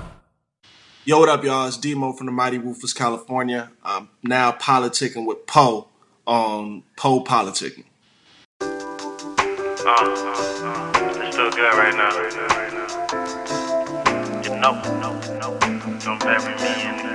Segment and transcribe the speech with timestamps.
[1.05, 1.67] Yo, what up, y'all?
[1.67, 3.69] It's Demo from the Mighty Woofers, California.
[3.83, 5.87] I'm now politicking with Poe
[6.25, 7.83] on Poe Politicking.
[8.59, 8.67] Uh, uh,
[9.85, 12.09] uh, it's still good right now.
[12.17, 12.87] Right now, right now.
[14.41, 15.59] You know, no, no,
[15.99, 17.11] don't bury me in the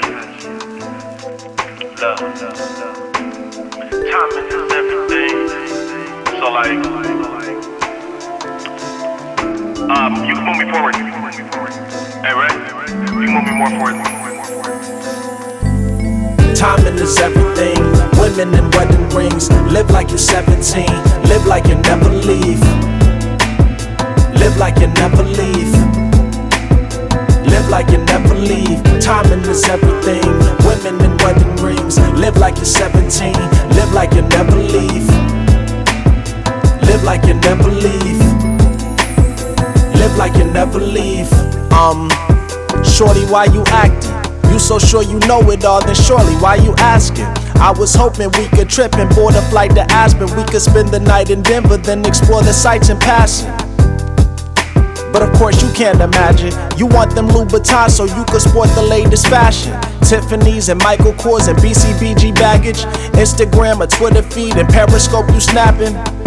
[2.00, 2.95] Love, love, love.
[6.56, 6.70] Like,
[9.92, 10.94] um, you can move me forward.
[12.24, 12.56] Hey, right?
[13.12, 13.96] You move me more forward.
[16.56, 17.76] Timing is everything.
[18.18, 19.50] Women in wedding rings.
[19.70, 20.86] Live like you're 17.
[21.28, 22.60] Live like you never leave.
[24.40, 25.72] Live like you never leave.
[27.52, 28.82] Live like you never leave.
[29.02, 30.24] Timing is everything.
[30.64, 31.98] Women in wedding rings.
[32.16, 33.34] Live like you're 17.
[33.76, 35.25] Live like you never leave.
[36.86, 38.20] Live like you never leave.
[39.94, 41.32] Live like you never leave.
[41.72, 42.08] Um,
[42.84, 44.12] shorty, why you acting?
[44.50, 47.26] You so sure you know it all, then surely why you asking?
[47.60, 50.34] I was hoping we could trip and board a flight to Aspen.
[50.36, 53.50] We could spend the night in Denver, then explore the sights in passing.
[55.12, 56.52] But of course you can't imagine.
[56.78, 59.72] You want them Louboutins so you could sport the latest fashion.
[60.02, 62.82] Tiffany's and Michael Kors and BCBG baggage.
[63.16, 66.25] Instagram, a Twitter feed, and Periscope you snapping.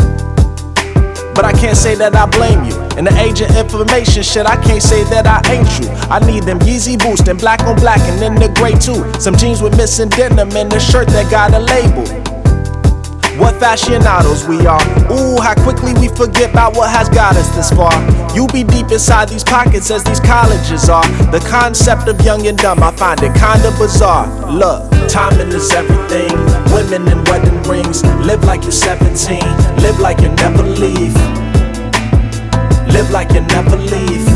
[1.40, 2.76] But I can't say that I blame you.
[3.00, 5.88] In the age of information, shit, I can't say that I ain't you.
[6.12, 9.08] I need them Yeezy boost and black on black and then the gray too.
[9.22, 12.39] Some jeans with missing denim and a shirt that got a label.
[13.40, 14.82] What fashionados we are.
[15.12, 17.94] Ooh, how quickly we forget about what has got us this far.
[18.36, 21.08] You be deep inside these pockets as these colleges are.
[21.32, 24.28] The concept of young and dumb, I find it kinda bizarre.
[24.52, 26.36] Look, timing is everything.
[26.74, 28.04] Women in wedding rings.
[28.28, 29.40] Live like you're 17.
[29.78, 31.16] Live like you never leave.
[32.94, 34.29] Live like you never leave.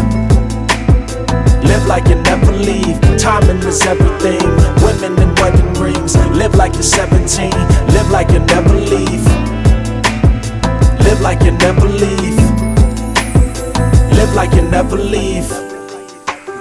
[1.74, 3.02] Live like you never leave.
[3.18, 4.46] Timing is everything.
[4.86, 6.16] Women in wedding rings.
[6.38, 7.50] Live like you're 17.
[7.88, 9.26] Live like you never leave.
[11.02, 12.38] Live like you never leave.
[14.14, 15.50] Live like you never leave.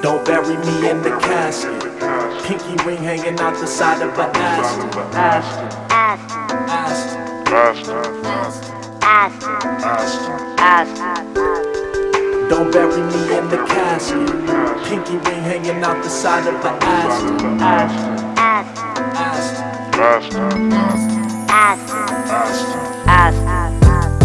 [0.00, 1.82] Don't bury me in the casket.
[2.46, 4.88] Pinky ring hanging out the side of an Aston.
[5.12, 5.68] Aston.
[10.58, 11.71] Aston.
[12.52, 14.28] Don't bury me in the casket.
[14.84, 17.58] Pinky ring hanging out the side of an Aston.
[17.62, 19.08] Aston.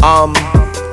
[0.03, 0.35] Um,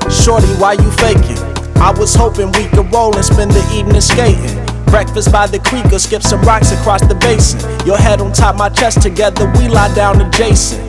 [0.08, 1.38] shorty, why you faking?
[1.82, 4.64] I was hoping we could roll and spend the evening skating.
[4.84, 7.58] Breakfast by the creek or skip some rocks across the basin.
[7.84, 10.88] Your head on top my chest, together we lie down adjacent.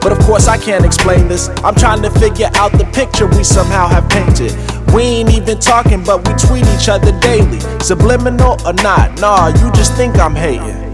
[0.00, 1.50] But of course, I can't explain this.
[1.62, 4.56] I'm trying to figure out the picture we somehow have painted.
[4.94, 7.60] We ain't even talking, but we tweet each other daily.
[7.80, 10.88] Subliminal or not, nah, you just think I'm hating.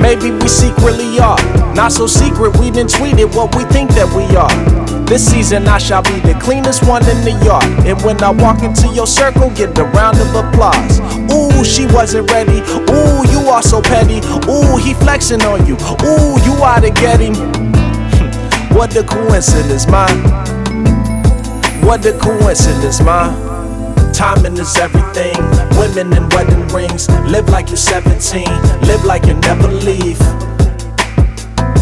[0.00, 1.38] Maybe we secretly are.
[1.74, 4.80] Not so secret, we didn't tweet it what we think that we are.
[5.04, 7.64] This season I shall be the cleanest one in the yard.
[7.84, 11.00] And when I walk into your circle, get a round of applause.
[11.34, 12.60] Ooh, she wasn't ready.
[12.88, 14.20] Ooh, you are so petty.
[14.48, 15.74] Ooh, he flexing on you.
[15.74, 17.34] Ooh, you ought to get him.
[18.76, 20.49] what a coincidence, man.
[21.82, 23.34] What a coincidence, man.
[24.12, 25.36] Timing is everything.
[25.78, 27.08] Women in wedding rings.
[27.26, 28.44] Live like you're 17.
[28.82, 30.20] Live like you never leave.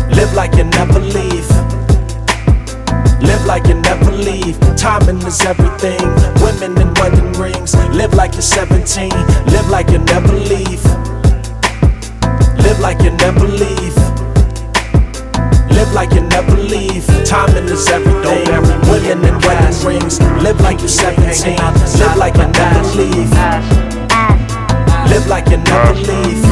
[0.08, 1.48] Live like you never leave.
[3.20, 4.58] Live like you never leave.
[4.76, 6.00] Timing is everything.
[6.40, 7.74] Women in wedding rings.
[7.94, 9.10] Live like you're 17.
[9.46, 10.84] Live like you never leave.
[12.64, 13.87] Live like you never leave.
[15.78, 17.06] Live like you never leave.
[17.24, 18.50] Timing is everything.
[18.90, 20.20] Women in wedding rings.
[20.42, 21.54] Live like you're 17.
[21.54, 23.30] Live like you never leave.
[25.06, 26.42] Live like you never leave.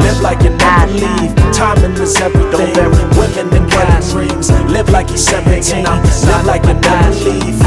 [0.00, 1.36] Live like you never leave.
[1.52, 2.72] Timing is everything.
[3.20, 4.50] Women in wedding rings.
[4.72, 5.84] Live like you're 17.
[5.84, 7.60] Live like you never leave.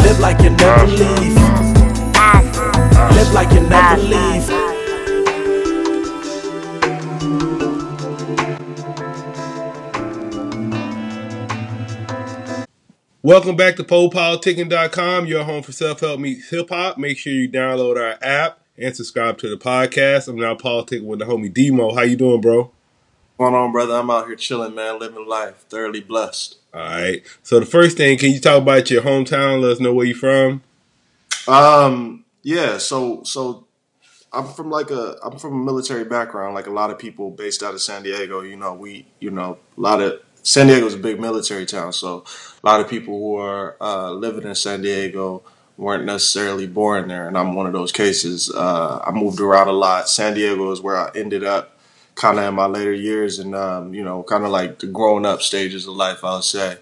[0.00, 1.36] Live like you never leave.
[3.16, 4.33] Live like you never leave.
[13.24, 16.98] Welcome back to PoePoliticking.com, your home for self help meets hip hop.
[16.98, 20.28] Make sure you download our app and subscribe to the podcast.
[20.28, 21.94] I'm now politicking with the homie Demo.
[21.94, 22.64] How you doing, bro?
[22.64, 22.72] What's
[23.38, 23.94] going on, brother?
[23.94, 26.58] I'm out here chilling, man, living life, thoroughly blessed.
[26.74, 27.22] All right.
[27.42, 29.62] So the first thing, can you talk about your hometown?
[29.62, 30.62] Let us know where you're from.
[31.48, 32.76] Um, yeah.
[32.76, 33.64] So, so
[34.34, 37.62] I'm from like a I'm from a military background, like a lot of people based
[37.62, 38.42] out of San Diego.
[38.42, 41.94] You know, we you know a lot of San Diego is a big military town,
[41.94, 42.26] so
[42.64, 45.42] a lot of people who are uh, living in San Diego
[45.76, 48.50] weren't necessarily born there, and I'm one of those cases.
[48.50, 50.08] Uh, I moved around a lot.
[50.08, 51.76] San Diego is where I ended up,
[52.14, 55.26] kind of in my later years, and um, you know, kind of like the growing
[55.26, 56.78] up stages of life, I would say.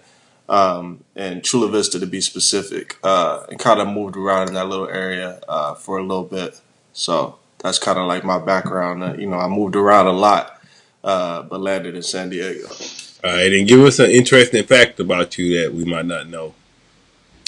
[0.47, 4.69] Um, and Chula Vista to be specific, uh, and kind of moved around in that
[4.69, 6.61] little area uh, for a little bit.
[6.93, 9.03] So that's kind of like my background.
[9.03, 10.61] Uh, you know, I moved around a lot,
[11.03, 12.69] uh, but landed in San Diego.
[13.23, 16.53] All right, and give us an interesting fact about you that we might not know.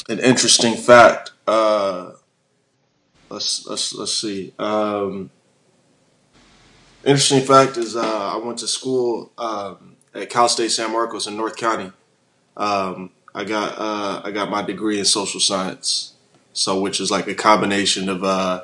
[0.08, 1.32] An interesting fact.
[1.46, 2.12] Uh,
[3.30, 4.54] let's let's let's see.
[4.58, 5.32] Um,
[7.04, 11.36] interesting fact is uh, I went to school um, at Cal State San Marcos in
[11.36, 11.92] North County.
[12.56, 16.14] Um, I got uh, I got my degree in social science,
[16.54, 18.64] so which is like a combination of uh,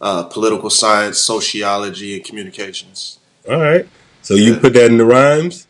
[0.00, 3.18] uh, political science, sociology, and communications.
[3.46, 3.86] All right.
[4.22, 4.60] So you Yeah.
[4.60, 5.66] put that in the rhymes?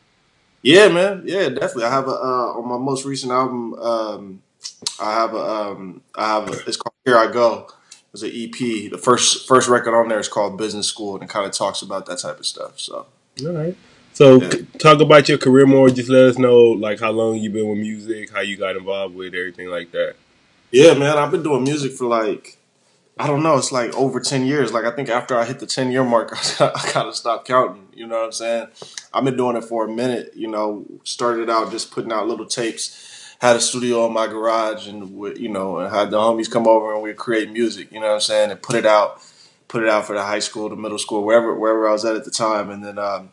[0.62, 1.22] Yeah, man.
[1.24, 1.84] Yeah, definitely.
[1.84, 3.74] I have a uh, on my most recent album.
[3.74, 4.42] Um,
[5.00, 7.68] I have a um, I have a, it's called Here I Go.
[8.12, 8.90] It's an EP.
[8.90, 11.82] The first first record on there is called Business School, and it kind of talks
[11.82, 12.80] about that type of stuff.
[12.80, 13.06] So
[13.44, 13.76] All right.
[14.14, 14.50] So Yeah.
[14.50, 15.90] c- talk about your career more.
[15.90, 19.14] Just let us know like how long you've been with music, how you got involved
[19.14, 20.14] with everything like that.
[20.72, 21.18] yeah, man.
[21.18, 22.56] I've been doing music for like
[23.18, 23.56] I don't know.
[23.58, 24.72] It's like over ten years.
[24.72, 27.85] Like I think after I hit the ten year mark, I gotta stop counting.
[27.96, 28.68] You know what I'm saying?
[29.12, 30.32] I've been doing it for a minute.
[30.34, 33.12] You know, started out just putting out little tapes.
[33.40, 36.94] Had a studio in my garage, and you know, and had the homies come over
[36.94, 37.92] and we'd create music.
[37.92, 38.50] You know what I'm saying?
[38.50, 39.22] And put it out,
[39.68, 42.16] put it out for the high school, the middle school, wherever wherever I was at
[42.16, 42.70] at the time.
[42.70, 43.30] And then um,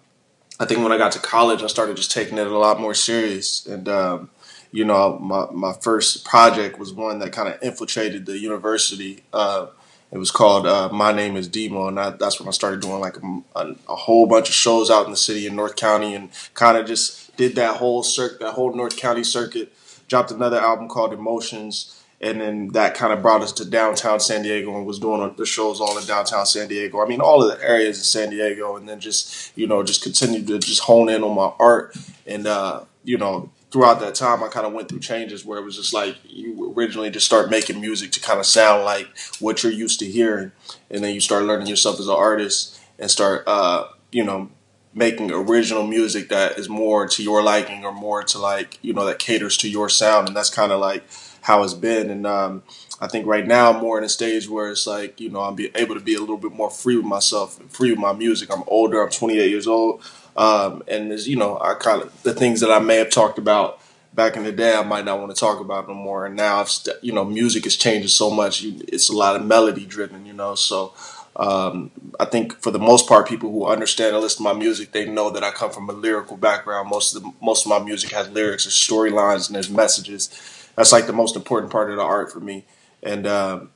[0.60, 2.94] I think when I got to college, I started just taking it a lot more
[2.94, 3.66] serious.
[3.66, 4.30] And um,
[4.74, 9.24] you know, my my first project was one that kind of infiltrated the university.
[9.32, 9.68] Uh,
[10.14, 13.00] it was called uh, My Name Is Demo, and I, that's when I started doing
[13.00, 16.14] like a, a, a whole bunch of shows out in the city in North County,
[16.14, 19.74] and kind of just did that whole circuit, that whole North County circuit.
[20.08, 24.44] Dropped another album called Emotions, and then that kind of brought us to downtown San
[24.44, 27.04] Diego, and was doing the shows all in downtown San Diego.
[27.04, 30.04] I mean, all of the areas in San Diego, and then just you know just
[30.04, 34.44] continued to just hone in on my art, and uh, you know throughout that time,
[34.44, 37.50] I kind of went through changes where it was just like you originally just start
[37.50, 39.10] making music to kind of sound like
[39.40, 40.52] what you're used to hearing,
[40.92, 44.52] and then you start learning yourself as an artist and start, uh, you know,
[44.94, 49.06] making original music that is more to your liking or more to like you know
[49.08, 51.04] that caters to your sound, and that's kind of like
[51.42, 52.12] how it's been.
[52.12, 52.62] And um,
[53.02, 55.56] I think right now I'm more in a stage where it's like you know I'm
[55.56, 58.14] be able to be a little bit more free with myself and free with my
[58.14, 58.54] music.
[58.54, 59.02] I'm older.
[59.02, 60.04] I'm 28 years old.
[60.36, 63.38] Um, and there's, you know, I kind of the things that I may have talked
[63.38, 63.80] about
[64.14, 66.26] back in the day, I might not want to talk about no more.
[66.26, 68.64] And now, I've st- you know, music is changing so much.
[68.64, 70.56] It's a lot of melody driven, you know.
[70.56, 70.94] So
[71.36, 74.92] um, I think for the most part, people who understand and listen to my music,
[74.92, 76.90] they know that I come from a lyrical background.
[76.90, 80.30] Most of the, most of my music has lyrics, there's storylines, and there's messages.
[80.76, 82.66] That's like the most important part of the art for me.
[83.02, 83.70] And um,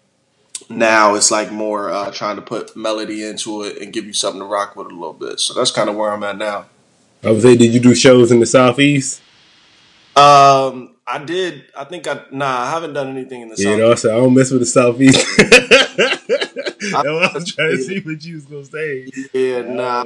[0.70, 4.40] now it's like more uh, trying to put melody into it and give you something
[4.42, 5.40] to rock with a little bit.
[5.40, 6.66] So that's kind of where I'm at now.
[7.24, 9.22] I would say, did you do shows in the southeast?
[10.16, 11.66] Um, I did.
[11.78, 12.62] I think I nah.
[12.64, 13.90] I haven't done anything in the southeast You south.
[13.90, 15.26] know, so I don't mess with the southeast.
[16.92, 19.10] What I was trying to see what you was gonna say.
[19.34, 20.02] Yeah, nah.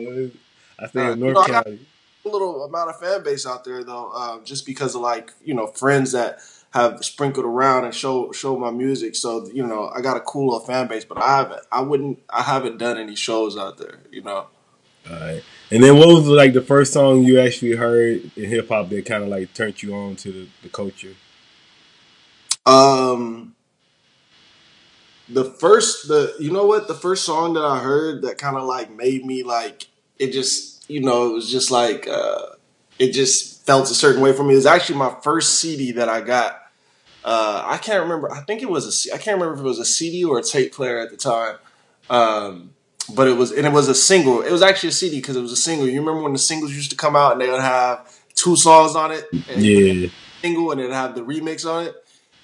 [0.79, 1.87] I stay Nah, in you North know, I got- County.
[2.23, 5.53] A little amount of fan base out there though, um, just because of like you
[5.55, 6.39] know friends that
[6.71, 9.15] have sprinkled around and show show my music.
[9.15, 11.61] So you know I got a cool little fan base, but I haven't.
[11.71, 12.19] I wouldn't.
[12.29, 13.99] I haven't done any shows out there.
[14.11, 14.47] You know.
[15.09, 15.43] All right.
[15.71, 19.05] And then what was like the first song you actually heard in hip hop that
[19.05, 21.15] kind of like turned you on to the, the culture?
[22.65, 23.55] Um,
[25.27, 28.63] the first, the you know what, the first song that I heard that kind of
[28.63, 29.87] like made me like
[30.19, 32.47] it just you know it was just like uh,
[32.99, 34.53] it just felt a certain way for me.
[34.53, 36.60] It was actually my first CD that I got.
[37.23, 38.31] Uh, I can't remember.
[38.31, 39.13] I think it was a.
[39.13, 41.57] I can't remember if it was a CD or a tape player at the time.
[42.09, 42.73] Um,
[43.15, 44.41] but it was and it was a single.
[44.41, 45.87] It was actually a CD because it was a single.
[45.87, 48.95] You remember when the singles used to come out and they would have two songs
[48.95, 49.25] on it?
[49.47, 50.09] And Yeah.
[50.43, 51.95] single and it have the remix on it.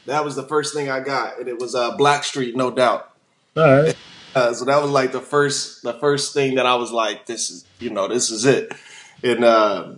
[0.06, 3.10] That was the first thing I got, and it was uh, Blackstreet, no doubt.
[3.58, 3.96] All right.
[4.36, 7.50] Uh, so that was like the first, the first thing that I was like, this
[7.50, 8.72] is, you know, this is it.
[9.24, 9.96] And uh,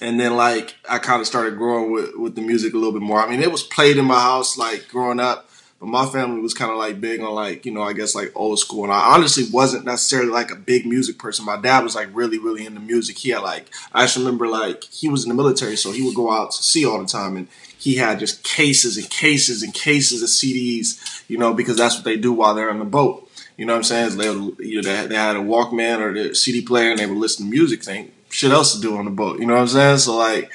[0.00, 3.02] and then like I kind of started growing with with the music a little bit
[3.02, 3.20] more.
[3.20, 6.54] I mean, it was played in my house like growing up, but my family was
[6.54, 9.14] kind of like big on like you know I guess like old school, and I
[9.14, 11.44] honestly wasn't necessarily like a big music person.
[11.44, 13.18] My dad was like really really into music.
[13.18, 16.14] He had like I just remember like he was in the military, so he would
[16.14, 19.72] go out to sea all the time, and he had just cases and cases and
[19.72, 23.26] cases of CDs, you know, because that's what they do while they're on the boat.
[23.56, 24.18] You know what I'm saying?
[24.18, 27.46] They, you know, they had a Walkman or the CD player, and they would listen
[27.46, 27.82] to music.
[27.82, 29.40] Thing shit else to do on the boat.
[29.40, 29.98] You know what I'm saying?
[29.98, 30.50] So like,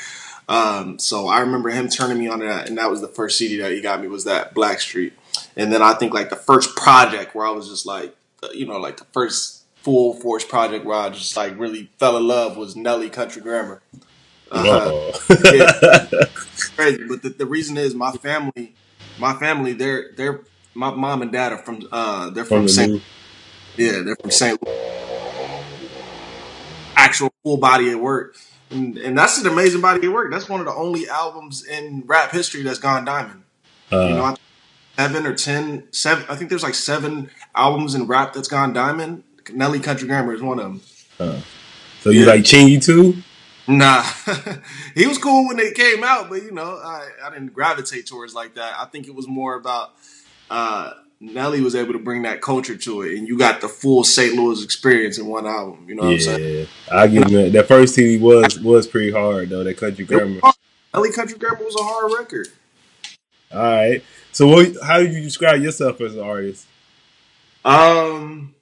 [0.47, 3.37] um, so I remember him turning me on to that, and that was the first
[3.37, 5.11] CD that he got me was that Blackstreet.
[5.57, 8.65] And then I think like the first project where I was just like, uh, you
[8.65, 12.57] know, like the first full force project where I just like really fell in love
[12.57, 13.81] was Nelly Country Grammar.
[14.51, 15.11] Uh,
[15.53, 15.71] yeah,
[16.75, 18.73] crazy, but the, the reason is my family,
[19.19, 20.41] my family, they're they're
[20.73, 22.91] my mom and dad are from uh they're from, From St.
[22.91, 23.01] new-
[23.77, 24.61] Yeah, they're from St.
[24.63, 25.24] Louis.
[26.95, 28.35] Actual full body of work.
[28.71, 30.31] And, and that's an amazing body of work.
[30.31, 33.43] That's one of the only albums in rap history that's gone diamond.
[33.91, 34.35] Uh, You know, I-
[34.97, 36.25] seven or ten, seven.
[36.29, 39.23] I think there's like seven albums in rap that's gone diamond.
[39.53, 40.65] Nelly Country Grammar is one of
[41.17, 41.41] them.
[42.01, 42.27] so you yeah.
[42.27, 43.15] like Chingy too?
[43.67, 44.03] Nah,
[44.95, 48.33] he was cool when they came out, but you know, I, I didn't gravitate towards
[48.35, 48.75] like that.
[48.79, 49.91] I think it was more about
[50.51, 54.03] uh, Nelly was able to bring that culture to it, and you got the full
[54.03, 54.35] St.
[54.35, 55.85] Louis experience in one album.
[55.87, 56.67] You know what I'm saying?
[56.89, 57.51] Yeah, I give that.
[57.53, 59.63] That first CD was was pretty hard though.
[59.63, 60.41] That Country Grammar.
[60.93, 62.47] Nelly Country Grammar was a hard record.
[63.51, 64.03] All right.
[64.31, 64.73] So what?
[64.83, 66.67] How do you describe yourself as an artist?
[67.63, 68.54] Um,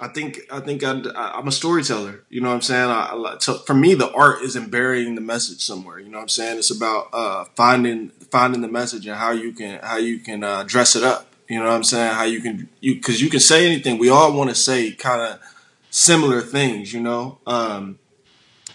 [0.00, 2.22] I think I think I'm, I'm a storyteller.
[2.28, 2.88] You know what I'm saying?
[2.88, 5.98] I, I, so for me, the art is in burying the message somewhere.
[5.98, 6.58] You know what I'm saying?
[6.58, 10.62] It's about uh, finding finding the message and how you can how you can uh,
[10.62, 11.26] dress it up.
[11.48, 12.14] You know what I'm saying?
[12.14, 13.98] How you can you because you can say anything.
[13.98, 15.40] We all want to say kind of
[15.90, 16.92] similar things.
[16.92, 17.98] You know, um,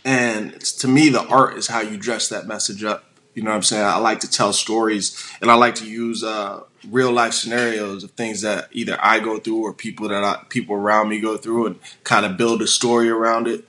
[0.03, 3.05] and to me, the art is how you dress that message up.
[3.33, 3.83] You know what I'm saying?
[3.83, 8.11] I like to tell stories, and I like to use uh, real life scenarios of
[8.11, 11.67] things that either I go through or people that I, people around me go through,
[11.67, 13.67] and kind of build a story around it.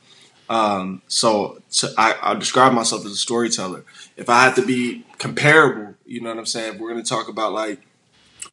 [0.50, 3.84] Um, so to, I, I describe myself as a storyteller.
[4.16, 6.74] If I had to be comparable, you know what I'm saying?
[6.74, 7.80] If we're going to talk about like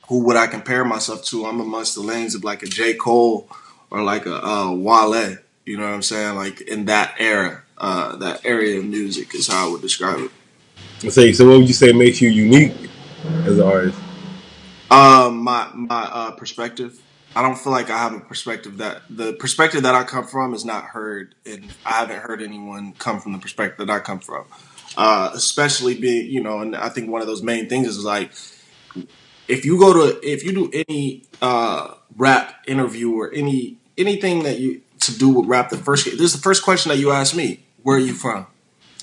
[0.08, 2.96] who would I compare myself to, I'm amongst the lanes of like a J.
[2.96, 3.48] Cole
[3.90, 5.38] or like a uh, Wale.
[5.66, 6.36] You know what I'm saying?
[6.36, 10.32] Like in that era, uh, that area of music is how I would describe it.
[11.10, 11.34] Say.
[11.34, 12.74] So what would you say makes you unique
[13.46, 14.00] as an artist?
[14.92, 17.02] Um, my my uh, perspective.
[17.36, 20.54] I don't feel like I have a perspective that the perspective that I come from
[20.54, 24.20] is not heard, and I haven't heard anyone come from the perspective that I come
[24.20, 24.46] from.
[24.98, 28.32] Uh, especially being, you know, and I think one of those main things is like
[29.48, 34.60] if you go to if you do any uh, rap interview or any anything that
[34.60, 37.36] you to do with rap, the first this is the first question that you ask
[37.36, 37.64] me.
[37.82, 38.46] Where are you from?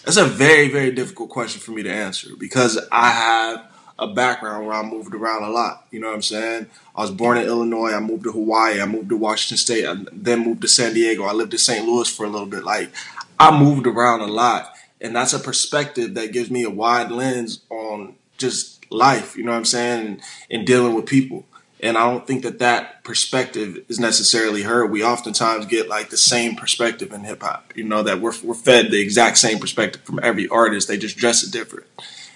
[0.04, 3.64] That's a very very difficult question for me to answer because I have
[3.98, 5.86] a background where I moved around a lot.
[5.90, 6.66] You know what I'm saying?
[6.94, 7.92] I was born in Illinois.
[7.92, 8.80] I moved to Hawaii.
[8.80, 9.86] I moved to Washington State.
[9.86, 11.24] I then moved to San Diego.
[11.24, 11.84] I lived in St.
[11.86, 12.64] Louis for a little bit.
[12.64, 12.90] Like
[13.40, 17.60] I moved around a lot, and that's a perspective that gives me a wide lens
[17.70, 19.36] on just life.
[19.36, 20.06] You know what I'm saying?
[20.06, 21.44] And, and dealing with people.
[21.80, 24.90] And I don't think that that perspective is necessarily heard.
[24.90, 27.72] We oftentimes get like the same perspective in hip hop.
[27.76, 30.88] You know that we're we're fed the exact same perspective from every artist.
[30.88, 31.86] They just dress it different.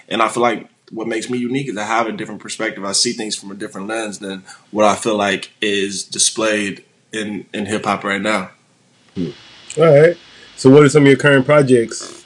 [0.09, 2.85] And I feel like what makes me unique is I have a different perspective.
[2.85, 7.47] I see things from a different lens than what I feel like is displayed in
[7.53, 8.51] in hip hop right now.
[9.17, 9.33] All
[9.79, 10.17] right.
[10.57, 12.25] So what are some of your current projects?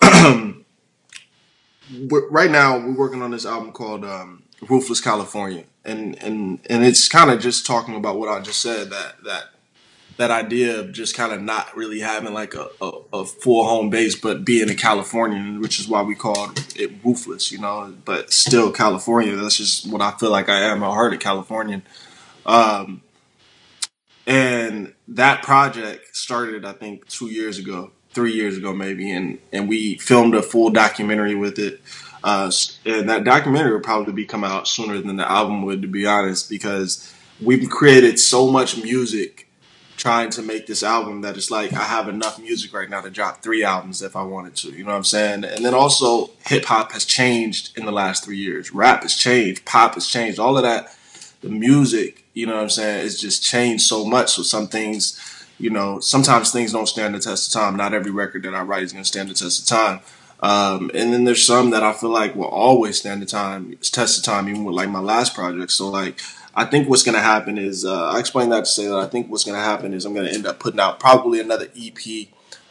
[0.00, 0.54] right
[2.50, 7.30] now we're working on this album called um, Ruthless California, and and and it's kind
[7.30, 9.44] of just talking about what I just said that that
[10.20, 13.88] that idea of just kind of not really having like a, a, a full home
[13.88, 18.30] base, but being a Californian, which is why we called it Ruthless, you know, but
[18.30, 19.34] still California.
[19.34, 20.82] That's just what I feel like I am.
[20.82, 21.82] a hearted Californian.
[22.44, 23.00] Um,
[24.26, 29.70] and that project started, I think, two years ago, three years ago, maybe, and and
[29.70, 31.80] we filmed a full documentary with it.
[32.22, 32.50] Uh,
[32.84, 36.06] and that documentary will probably be come out sooner than the album would, to be
[36.06, 39.46] honest, because we've created so much music
[40.00, 43.10] trying to make this album that it's like I have enough music right now to
[43.10, 44.70] drop three albums if I wanted to.
[44.70, 45.44] You know what I'm saying?
[45.44, 48.72] And then also hip hop has changed in the last three years.
[48.72, 50.96] Rap has changed, pop has changed, all of that.
[51.42, 54.32] The music, you know what I'm saying, it's just changed so much.
[54.32, 55.20] So some things,
[55.58, 57.76] you know, sometimes things don't stand the test of time.
[57.76, 60.00] Not every record that I write is going to stand the test of time.
[60.42, 64.16] Um, and then there's some that I feel like will always stand the time, test
[64.16, 65.70] the time, even with like my last project.
[65.70, 66.18] So like,
[66.54, 69.06] I think what's going to happen is, uh, I explained that to say that I
[69.06, 71.68] think what's going to happen is I'm going to end up putting out probably another
[71.78, 72.28] EP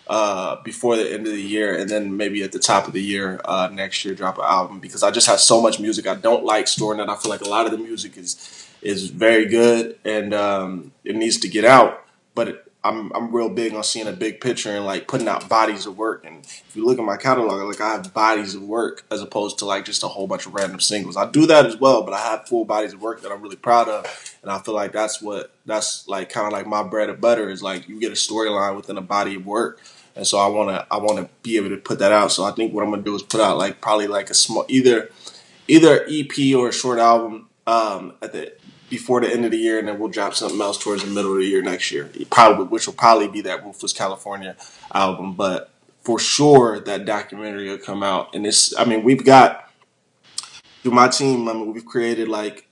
[0.07, 3.01] uh, before the end of the year, and then maybe at the top of the
[3.01, 6.07] year uh, next year drop an album because I just have so much music.
[6.07, 7.07] I don't like storing it.
[7.07, 11.15] I feel like a lot of the music is is very good and um, it
[11.15, 12.47] needs to get out, but.
[12.47, 15.85] It, I'm I'm real big on seeing a big picture and like putting out bodies
[15.85, 16.23] of work.
[16.25, 19.59] And if you look at my catalog, like I have bodies of work as opposed
[19.59, 21.17] to like just a whole bunch of random singles.
[21.17, 23.57] I do that as well, but I have full bodies of work that I'm really
[23.57, 24.05] proud of,
[24.41, 27.49] and I feel like that's what that's like kind of like my bread and butter
[27.49, 29.81] is like you get a storyline within a body of work.
[30.15, 32.31] And so I wanna I wanna be able to put that out.
[32.31, 34.65] So I think what I'm gonna do is put out like probably like a small
[34.69, 35.11] either
[35.67, 38.53] either EP or a short album um, at the
[38.89, 41.33] before the end of the year, and then we'll drop something else towards the middle
[41.33, 42.09] of the year next year.
[42.29, 44.55] Probably, which will probably be that Ruthless California
[44.93, 48.33] album, but for sure that documentary will come out.
[48.33, 49.71] And it's, I mean, we've got
[50.81, 51.47] through my team.
[51.47, 52.67] I mean, we've created like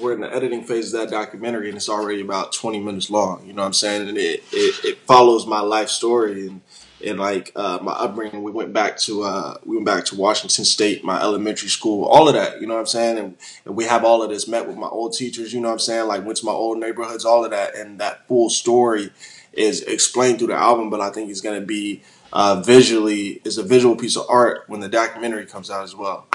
[0.00, 3.46] we're in the editing phase of that documentary, and it's already about twenty minutes long.
[3.46, 4.08] You know what I'm saying?
[4.08, 6.60] And it it, it follows my life story and
[7.04, 8.42] and like uh, my upbringing.
[8.42, 12.28] We went back to uh, we went back to Washington State, my elementary school, all
[12.28, 12.60] of that.
[12.60, 13.18] You know what I'm saying?
[13.18, 14.48] And, and we have all of this.
[14.48, 15.52] Met with my old teachers.
[15.52, 16.08] You know what I'm saying?
[16.08, 19.10] Like went to my old neighborhoods, all of that, and that full story
[19.52, 20.90] is explained through the album.
[20.90, 24.64] But I think it's going to be uh, visually is a visual piece of art
[24.68, 26.26] when the documentary comes out as well.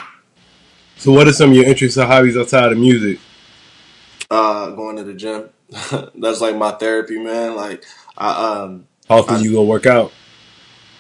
[0.98, 3.20] So, what are some of your interests or hobbies outside of music?
[4.30, 5.50] Uh, going to the gym.
[6.16, 7.56] That's like my therapy, man.
[7.56, 7.84] Like
[8.18, 8.88] I um.
[9.08, 10.12] How often I, you go work out?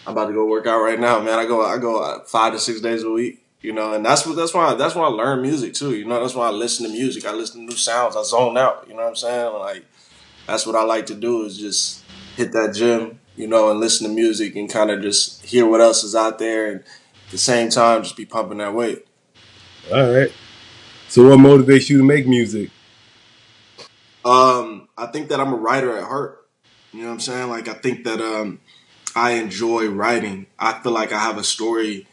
[0.07, 1.37] I'm about to go work out right now, man.
[1.37, 4.37] I go I go five to six days a week, you know, and that's what
[4.37, 5.93] that's why that's why I learn music too.
[5.93, 7.25] You know, that's why I listen to music.
[7.25, 8.15] I listen to new sounds.
[8.15, 8.85] I zone out.
[8.87, 9.53] You know what I'm saying?
[9.55, 9.85] Like
[10.47, 12.05] that's what I like to do is just
[12.37, 15.81] hit that gym, you know, and listen to music and kind of just hear what
[15.81, 19.05] else is out there, and at the same time just be pumping that weight.
[19.91, 20.31] All right.
[21.09, 22.69] So, what motivates you to make music?
[24.23, 26.47] Um, I think that I'm a writer at heart.
[26.93, 27.49] You know what I'm saying?
[27.49, 28.61] Like I think that um
[29.17, 30.45] I enjoy writing.
[30.59, 32.05] I feel like I have a story,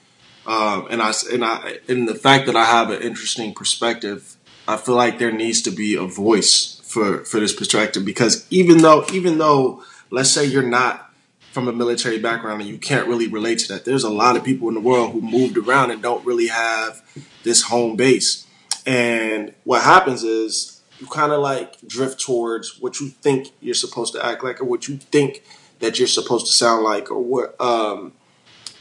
[0.47, 4.37] um, and I and I and the fact that I have an interesting perspective.
[4.67, 8.79] I feel like there needs to be a voice for for this perspective because even
[8.79, 11.13] though even though let's say you're not
[11.53, 14.43] from a military background and you can't really relate to that, there's a lot of
[14.43, 17.03] people in the world who moved around and don't really have
[17.43, 18.47] this home base.
[18.87, 24.15] And what happens is you kind of like drift towards what you think you're supposed
[24.15, 25.43] to act like or what you think
[25.85, 28.13] that you're supposed to sound like or what um,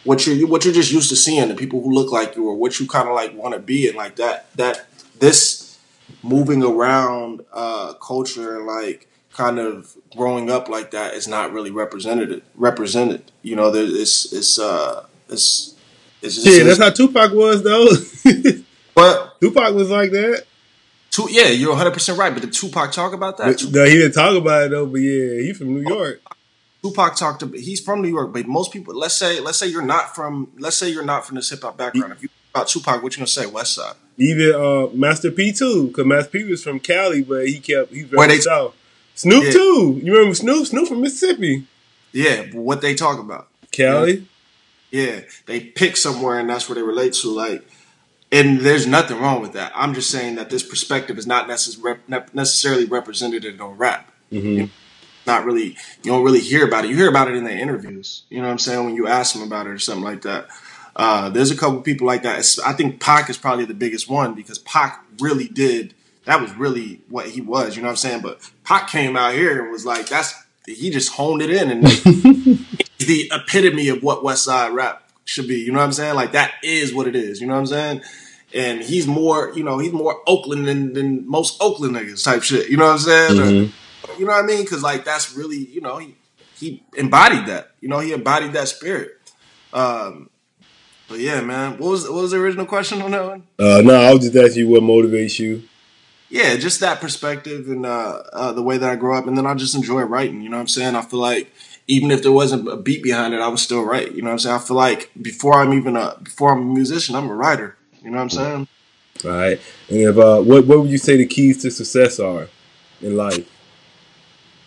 [0.06, 2.56] what you're what you're just used to seeing the people who look like you or
[2.56, 4.86] what you kind of like want to be and like that that
[5.20, 5.78] this
[6.22, 11.72] moving around uh, culture and like kind of growing up like that is not really
[11.72, 15.76] represented represented you know there it's it's uh it's
[16.22, 17.88] it's just, yeah that's how Tupac was though
[18.96, 20.46] but Tupac was like that
[21.12, 22.34] Tu- yeah, you're 100 percent right.
[22.34, 23.46] But did Tupac talk about that?
[23.46, 24.88] But, no, he didn't talk about it though.
[24.88, 26.20] But yeah, he's from New York.
[26.84, 29.82] Tupac talked about he's from New York, but most people let's say let's say you're
[29.82, 32.12] not from let's say you're not from this hip hop background.
[32.12, 33.46] If you talk about Tupac, what you gonna say?
[33.46, 33.96] West Side.
[34.18, 38.06] Even uh, Master P too, because Master P was from Cali, but he kept he's
[38.06, 38.76] very they, south.
[39.16, 39.52] Snoop yeah.
[39.52, 40.02] too.
[40.04, 40.68] You remember Snoop?
[40.68, 41.66] Snoop from Mississippi.
[42.12, 43.48] Yeah, but what they talk about?
[43.72, 44.28] Cali.
[44.92, 47.30] Yeah, they pick somewhere and that's where they relate to.
[47.30, 47.66] Like,
[48.32, 49.72] and there's nothing wrong with that.
[49.74, 54.12] I'm just saying that this perspective is not necessarily represented in rap.
[54.32, 54.48] Mm-hmm.
[54.48, 54.70] You know?
[55.26, 56.90] Not really you don't really hear about it.
[56.90, 58.24] You hear about it in the interviews.
[58.30, 60.48] You know what I'm saying when you ask them about it or something like that.
[60.96, 62.60] Uh, there's a couple people like that.
[62.66, 65.94] I think Pac is probably the biggest one because Pac really did.
[66.26, 67.76] That was really what he was.
[67.76, 68.22] You know what I'm saying?
[68.22, 70.34] But Pac came out here and was like, that's
[70.66, 71.84] he just honed it in and
[73.00, 75.60] the epitome of what West Side rap should be.
[75.60, 76.16] You know what I'm saying?
[76.16, 77.42] Like that is what it is.
[77.42, 78.02] You know what I'm saying?
[78.54, 82.70] And he's more, you know, he's more Oakland than, than most Oakland niggas type shit.
[82.70, 83.42] You know what I'm saying?
[83.42, 83.83] Mm-hmm.
[84.18, 84.64] You know what I mean?
[84.64, 86.16] Because like that's really you know he
[86.56, 87.72] he embodied that.
[87.82, 89.12] You know he embodied that spirit.
[89.74, 90.30] Um,
[91.08, 93.44] but yeah, man, what was what was the original question on that one?
[93.60, 95.64] Uh, no, I was just asking you what motivates you.
[96.30, 99.46] Yeah, just that perspective and uh, uh, the way that I grew up, and then
[99.46, 100.42] I just enjoy writing.
[100.42, 100.96] You know what I'm saying?
[100.96, 101.54] I feel like
[101.88, 104.14] even if there wasn't a beat behind it, I was still write.
[104.14, 104.56] You know what I'm saying?
[104.56, 107.78] I feel like before I'm even a before I'm a musician, I'm a writer.
[108.02, 108.68] You know what I'm saying?
[109.26, 109.62] All right.
[109.90, 112.48] And if uh, what what would you say the keys to success are
[113.02, 113.48] in life?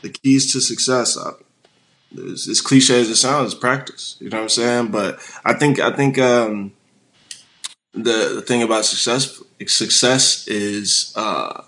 [0.06, 1.16] The keys to success.
[1.16, 1.32] Uh,
[2.16, 4.16] as, cliche as it sounds, practice.
[4.20, 4.88] You know what I'm saying?
[4.88, 6.72] But I think I think um,
[7.92, 11.62] the the thing about success success is uh,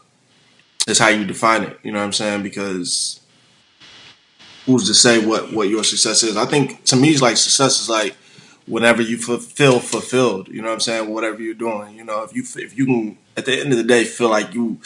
[0.86, 1.78] is how you define it.
[1.82, 2.42] You know what I'm saying?
[2.42, 3.20] Because
[4.66, 6.36] who's to say what what your success is?
[6.36, 8.14] I think to me, it's like success is like
[8.66, 10.48] whenever you feel fulfilled.
[10.48, 11.10] You know what I'm saying?
[11.10, 11.96] Whatever you're doing.
[11.96, 14.54] You know, if you if you can at the end of the day feel like
[14.54, 14.78] you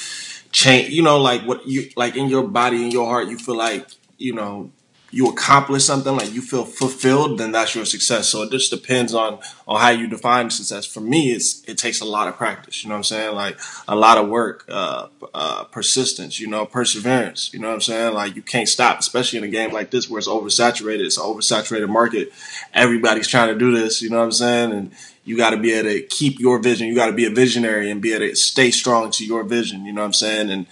[0.52, 3.56] change you know like what you like in your body in your heart you feel
[3.56, 3.86] like
[4.18, 4.70] you know
[5.12, 8.28] you accomplish something, like you feel fulfilled, then that's your success.
[8.28, 10.86] So it just depends on on how you define success.
[10.86, 12.82] For me, it's it takes a lot of practice.
[12.82, 13.34] You know what I'm saying?
[13.34, 16.40] Like a lot of work, uh, uh, persistence.
[16.40, 17.52] You know, perseverance.
[17.52, 18.14] You know what I'm saying?
[18.14, 21.04] Like you can't stop, especially in a game like this where it's oversaturated.
[21.04, 22.32] It's an oversaturated market.
[22.72, 24.00] Everybody's trying to do this.
[24.00, 24.72] You know what I'm saying?
[24.72, 24.92] And
[25.24, 26.88] you got to be able to keep your vision.
[26.88, 29.85] You got to be a visionary and be able to stay strong to your vision.
[29.85, 30.50] You know what I'm saying?
[30.50, 30.66] And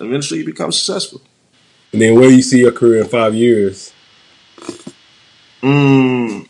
[0.00, 1.20] eventually you become successful.
[1.92, 3.92] And then where do you see your career in five years?
[5.62, 6.48] Mm,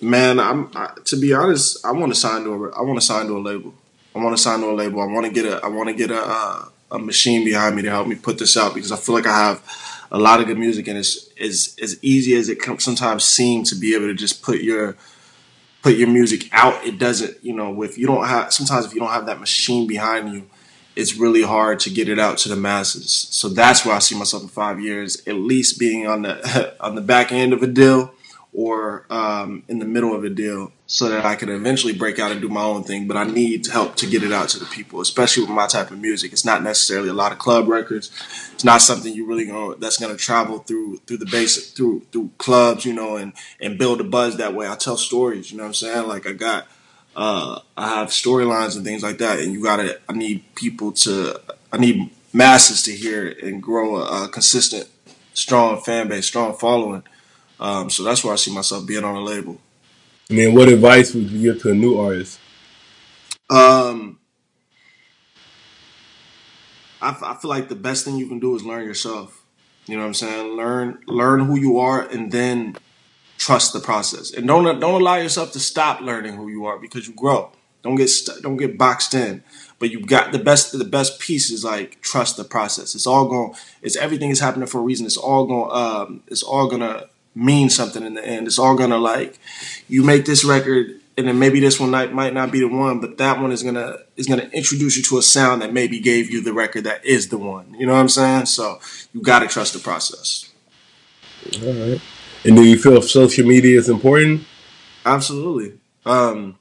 [0.00, 1.84] man, I'm I, to be honest.
[1.84, 2.78] I want to sign to a.
[2.78, 3.74] I want to sign to a label.
[4.14, 5.00] I want to sign to a label.
[5.00, 5.64] I want to get a.
[5.64, 8.56] I want to get a uh, a machine behind me to help me put this
[8.56, 9.62] out because I feel like I have
[10.12, 13.64] a lot of good music and it's as as easy as it can sometimes seem
[13.64, 14.96] to be able to just put your
[15.82, 16.84] put your music out.
[16.86, 17.44] It doesn't.
[17.44, 20.48] You know, if you don't have sometimes if you don't have that machine behind you
[20.94, 23.10] it's really hard to get it out to the masses.
[23.30, 26.94] So that's where I see myself in five years, at least being on the on
[26.94, 28.12] the back end of a deal
[28.54, 32.32] or um, in the middle of a deal, so that I can eventually break out
[32.32, 33.08] and do my own thing.
[33.08, 35.90] But I need help to get it out to the people, especially with my type
[35.90, 36.32] of music.
[36.32, 38.10] It's not necessarily a lot of club records.
[38.52, 42.30] It's not something you really going that's to travel through through the basic through through
[42.38, 44.68] clubs, you know, and and build a buzz that way.
[44.68, 46.08] I tell stories, you know what I'm saying?
[46.08, 46.66] Like I got
[47.14, 50.00] uh, I have storylines and things like that, and you gotta.
[50.08, 51.40] I need people to.
[51.72, 54.88] I need masses to hear and grow a, a consistent,
[55.34, 57.02] strong fan base, strong following.
[57.62, 59.56] Um, so that's where I see myself being on a label.
[60.28, 62.40] And then, what advice would you give to a new artist?
[63.48, 64.18] Um,
[67.00, 69.44] I, I feel like the best thing you can do is learn yourself.
[69.86, 70.56] You know what I'm saying?
[70.56, 72.76] Learn learn who you are, and then
[73.38, 77.06] trust the process and don't don't allow yourself to stop learning who you are because
[77.06, 77.50] you grow.
[77.82, 79.42] Don't get st- don't get boxed in.
[79.78, 82.94] But you've got the best the best piece is like trust the process.
[82.94, 83.54] It's all going.
[83.82, 85.06] It's everything is happening for a reason.
[85.06, 85.70] It's all going.
[85.72, 88.46] Um, it's all gonna mean something in the end.
[88.46, 89.38] It's all gonna like
[89.88, 93.00] you make this record and then maybe this one might, might not be the one,
[93.00, 96.30] but that one is gonna is gonna introduce you to a sound that maybe gave
[96.30, 97.74] you the record that is the one.
[97.74, 98.46] You know what I'm saying?
[98.46, 98.80] So
[99.12, 100.50] you got to trust the process.
[101.62, 102.00] All right.
[102.44, 104.44] And do you feel social media is important?
[105.04, 105.78] Absolutely.
[106.06, 106.58] Um,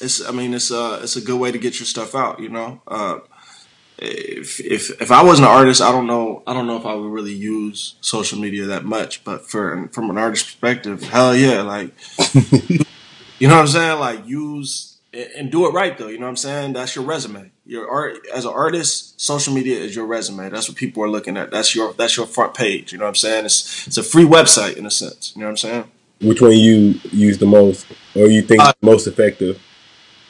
[0.00, 2.40] it's I mean it's a it's a good way to get your stuff out.
[2.40, 3.18] You know, uh,
[3.98, 6.94] if if if I wasn't an artist, I don't know I don't know if I
[6.94, 9.24] would really use social media that much.
[9.24, 11.92] But for from an artist perspective, hell yeah, like
[13.38, 13.98] you know what I'm saying.
[13.98, 16.08] Like use and do it right though.
[16.08, 16.72] You know what I'm saying?
[16.74, 17.50] That's your resume.
[17.66, 20.48] Your art as an artist, social media is your resume.
[20.48, 21.50] That's what people are looking at.
[21.50, 22.92] That's your that's your front page.
[22.92, 23.44] You know what I'm saying?
[23.46, 25.32] It's it's a free website in a sense.
[25.34, 25.84] You know what I'm saying?
[26.20, 29.60] Which one you use the most, or you think uh, most effective?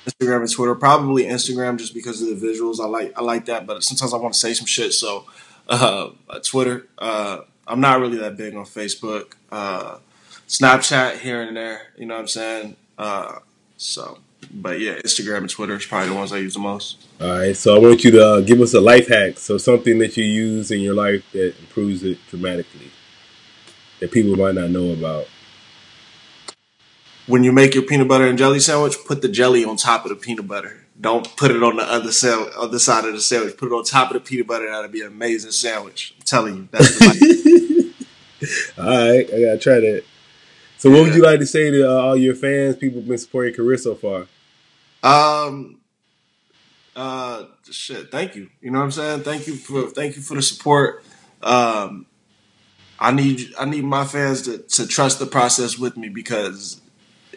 [0.08, 0.74] Instagram and Twitter.
[0.74, 2.80] Probably Instagram just because of the visuals.
[2.80, 4.92] I like I like that, but sometimes I want to say some shit.
[4.92, 5.26] So
[5.68, 6.10] uh,
[6.42, 6.86] Twitter.
[6.98, 9.34] Uh, I'm not really that big on Facebook.
[9.52, 9.98] Uh,
[10.48, 11.88] Snapchat here and there.
[11.96, 12.76] You know what I'm saying?
[12.96, 13.40] Uh,
[13.76, 14.18] so
[14.50, 17.06] but yeah, Instagram and Twitter is probably the ones I use the most.
[17.20, 19.38] All right, so I want you to uh, give us a life hack.
[19.38, 22.90] So something that you use in your life that improves it dramatically,
[24.00, 25.26] that people might not know about.
[27.28, 30.08] When you make your peanut butter and jelly sandwich, put the jelly on top of
[30.08, 30.86] the peanut butter.
[30.98, 33.56] Don't put it on the other side, other side of the sandwich.
[33.56, 34.68] Put it on top of the peanut butter.
[34.68, 36.14] That'll be an amazing sandwich.
[36.16, 37.94] I'm telling you, that's the
[38.78, 40.04] All right, I gotta try that.
[40.78, 43.18] So, what would you like to say to uh, all your fans, people who've been
[43.18, 44.26] supporting your career so far?
[45.02, 45.80] Um,
[46.96, 48.10] uh, shit.
[48.10, 48.48] Thank you.
[48.60, 49.22] You know what I'm saying?
[49.22, 51.04] Thank you for thank you for the support.
[51.42, 52.06] Um,
[52.98, 56.80] I need I need my fans to to trust the process with me because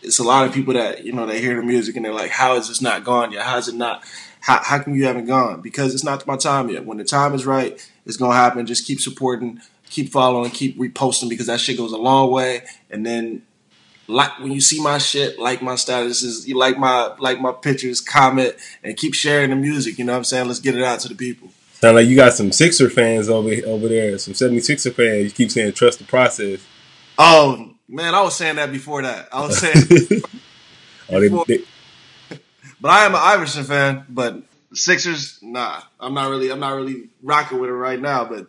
[0.02, 2.32] it's a lot of people that you know they hear the music and they're like,
[2.32, 3.46] "How is this not gone yet?
[3.46, 4.04] How is it not?
[4.42, 5.62] How how come you haven't gone?
[5.62, 6.86] Because it's not my time yet.
[6.86, 8.66] When the time is right, it's gonna happen.
[8.66, 9.62] Just keep supporting
[9.92, 12.64] keep following, keep reposting because that shit goes a long way.
[12.90, 13.44] And then
[14.08, 18.02] like when you see my shit, like my statuses, you like my like my pictures,
[18.02, 20.00] comment, and keep sharing the music.
[20.00, 20.48] You know what I'm saying?
[20.48, 21.50] Let's get it out to the people.
[21.74, 25.24] Sound like you got some Sixer fans over over there, some 76er fans.
[25.26, 26.66] You keep saying trust the process.
[27.18, 29.30] Oh man, I was saying that before that.
[29.32, 30.22] I was saying.
[31.10, 31.64] oh, they, they...
[32.82, 34.42] But I am an Iverson fan, but
[34.74, 35.82] Sixers, nah.
[36.00, 38.48] I'm not really I'm not really rocking with it right now, but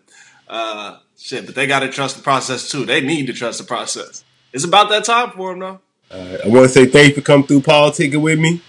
[0.48, 2.84] uh Shit, but they got to trust the process too.
[2.84, 4.24] They need to trust the process.
[4.52, 5.80] It's about that time for them, though.
[6.10, 8.60] Uh, I want to say thank you for coming through politicking with me.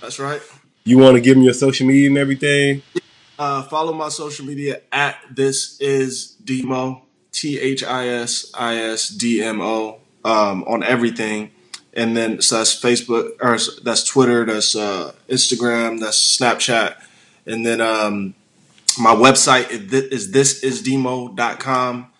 [0.00, 0.40] That's right.
[0.82, 2.82] You want to give me your social media and everything?
[3.38, 9.08] Uh, follow my social media at this is Demo T H I S I S
[9.08, 11.50] D M O um, on everything,
[11.94, 16.94] and then so that's Facebook or that's Twitter, that's uh, Instagram, that's Snapchat,
[17.46, 18.34] and then um,
[18.98, 22.10] my website is thisisdemo.com.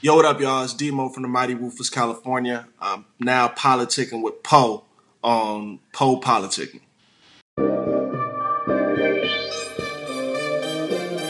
[0.07, 0.63] Yo, what up, y'all?
[0.63, 2.65] It's Demo from the Mighty Woofers, California.
[2.79, 4.85] I'm now politicking with Poe
[5.21, 6.79] on Poe Politicking.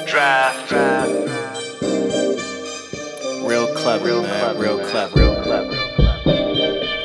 [0.06, 0.72] Draft.
[3.44, 4.60] Real clever, man.
[4.60, 5.20] Real clever.
[5.20, 5.74] Real clever.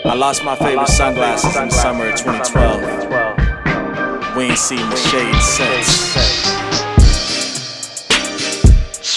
[0.04, 4.36] I lost my favorite sunglasses in the summer of 2012.
[4.36, 6.61] We ain't seen the shade since.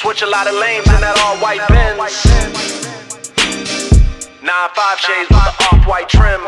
[0.06, 1.98] Switch a lot of lanes in that all white Benz.
[4.46, 6.46] Nine five shades with the off white trim.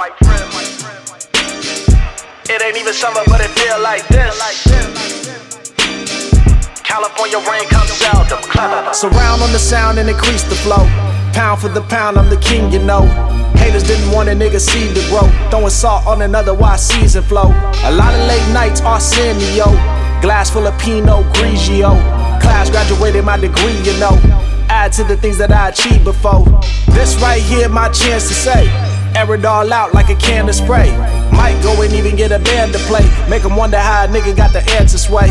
[2.54, 4.38] It ain't even summer, but it feel like this.
[6.86, 8.38] California rain comes seldom.
[8.46, 8.93] Clever.
[8.93, 10.86] Surround on the sound and increase the flow.
[11.34, 13.10] Pound for the pound, I'm the king, you know.
[13.58, 15.26] Haters didn't want a nigga seed to grow.
[15.50, 17.50] Throwing salt on another wise season flow.
[17.50, 19.74] A lot of late nights, Arsenio.
[20.22, 22.16] Glass full of Pinot Grigio.
[22.41, 24.17] Class graduated my degree, you know.
[24.69, 26.45] Add to the things that I achieved before.
[26.91, 28.67] This right here, my chance to say.
[29.15, 30.91] Air it all out like a can of spray.
[31.32, 33.06] Might go and even get a band to play.
[33.30, 35.30] Make 'em wonder how a nigga got the answer sway.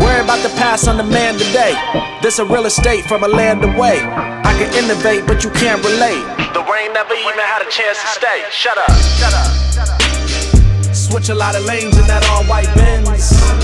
[0.00, 1.74] Worry about the pass on the man today.
[2.22, 3.98] This a real estate from a land away.
[4.44, 6.24] I can innovate, but you can't relate.
[6.54, 8.38] The rain never even had a chance to stay.
[8.50, 8.90] Shut up.
[9.18, 10.94] Shut up.
[10.94, 13.57] Switch a lot of lanes in that all white Benz.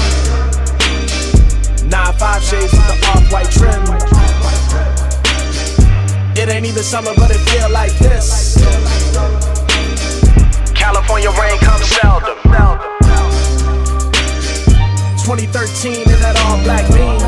[1.94, 3.80] Nine five shades with the off white trim.
[6.34, 8.56] It ain't even summer, but it feel like this.
[10.74, 12.34] California rain comes seldom.
[15.22, 17.22] 2013 in that all black beam.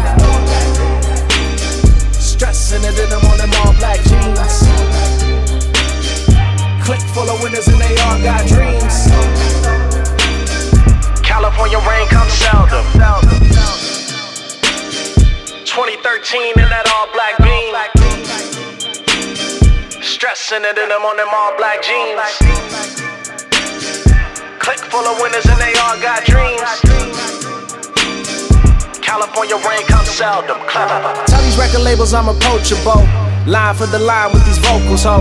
[2.11, 4.67] Stressing it in them on them all black jeans.
[6.85, 9.07] Click full of winners and they all got dreams.
[11.23, 13.46] California rain comes seldom.
[15.77, 17.77] 2013 in that all black beam.
[20.01, 22.17] Stressing it in them on them all black jeans.
[24.57, 26.65] Click full of winners and they all got dreams.
[29.05, 30.57] California rain comes seldom.
[30.65, 31.13] Clever.
[31.29, 33.05] Tell these record labels I'm approachable.
[33.45, 35.21] Line for the line with these vocals, ho.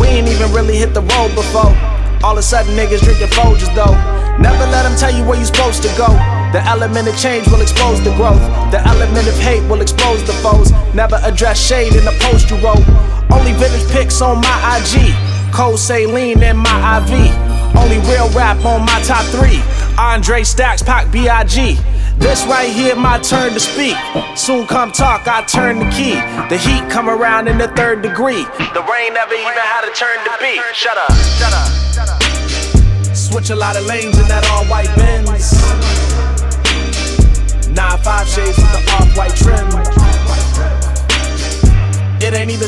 [0.00, 1.76] We ain't even really hit the road before.
[2.24, 3.92] All of a sudden, niggas drinking Folgers, though.
[4.40, 6.39] Never let them tell you where you supposed to go.
[6.52, 8.42] The element of change will expose the growth.
[8.72, 10.72] The element of hate will expose the foes.
[10.94, 12.82] Never address shade in the post you wrote.
[13.30, 15.14] Only vintage pics on my IG.
[15.54, 17.76] Cold saline in my IV.
[17.76, 19.62] Only real rap on my top three.
[19.96, 21.78] Andre Stacks, Pac B.I.G.
[22.18, 23.96] This right here, my turn to speak.
[24.36, 26.14] Soon come talk, I turn the key.
[26.50, 28.42] The heat come around in the third degree.
[28.74, 30.60] The rain never even had a turn to beat.
[30.74, 31.12] Shut up.
[31.38, 33.16] Shut up.
[33.16, 35.89] Switch a lot of lanes in that all white Benz.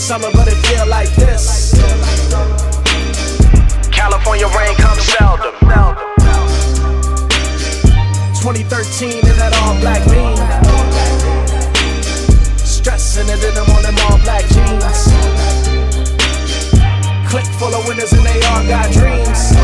[0.02, 1.78] Summer, but it feel like this.
[3.92, 5.54] California rain comes seldom.
[8.42, 10.34] 2013 in that all black beam.
[12.58, 15.06] Stressing it in them on them all black jeans.
[17.30, 19.54] Click full of winners and they all got dreams.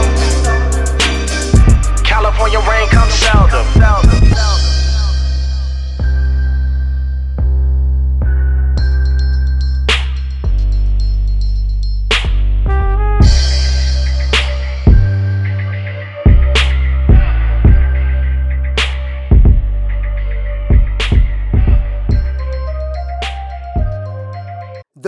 [2.07, 4.28] California rain comes seldom.